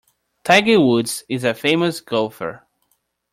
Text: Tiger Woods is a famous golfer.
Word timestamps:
Tiger 0.43 0.79
Woods 0.81 1.23
is 1.29 1.43
a 1.43 1.53
famous 1.53 2.01
golfer. 2.01 2.65